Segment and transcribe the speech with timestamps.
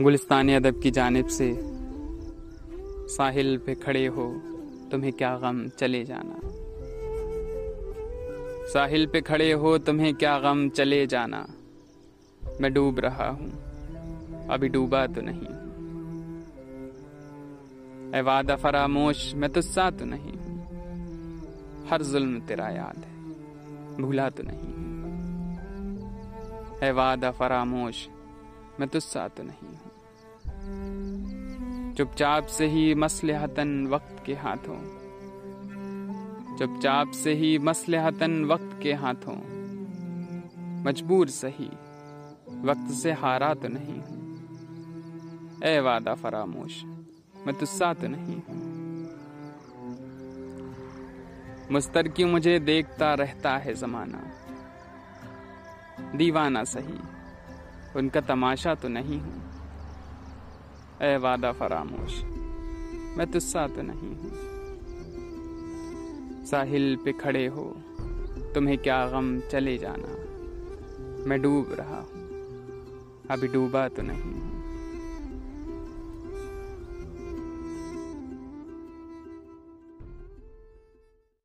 [0.00, 1.46] गुलिस्तान अदब की जानब से
[3.08, 4.24] साहिल पे खड़े हो,
[4.90, 6.36] तुम्हें क्या गम चले जाना?
[8.72, 11.40] साहिल पे खड़े हो, तुम्हें क्या गम चले जाना?
[12.60, 13.50] मैं डूब रहा हूँ,
[14.50, 15.50] अभी डूबा तो नहीं।
[18.14, 20.36] ए वादा फरामोश, मैं तुस्सा तो नहीं
[21.90, 23.12] हर जुल्म तेरा याद है,
[24.00, 24.72] भूला तो नहीं
[26.80, 28.08] है। वादा फरामोश,
[28.80, 29.89] मैं तुस्सा तो नहीं हूँ।
[31.96, 35.00] चुपचाप से ही मसलहतन वक्त के हाथों।
[36.58, 39.60] चुपचाप से ही मसलहतन वक्त के हाथों।
[40.84, 41.70] मजबूर सही,
[42.62, 44.20] वक्त से हारा तो नहीं हूँ।
[45.64, 46.84] ए वादा फरामोश,
[47.46, 48.70] मैं तुस्सा तो नहीं हूँ।
[51.72, 54.22] मुस्तर की मुझे देखता रहता है जमाना?
[56.16, 56.98] दीवाना सही,
[57.96, 59.49] उनका तमाशा तो नहीं हूँ।
[61.00, 62.14] ए वादा फरामोश,
[63.16, 64.32] मैं तुस्सा तो नहीं हूँ।
[66.46, 67.64] साहिल पे खड़े हो,
[68.54, 70.12] तुम्हें क्या गम चले जाना?
[71.26, 72.20] मैं डूब रहा हूँ,
[73.30, 74.49] अभी डूबा तो नहीं हूँ।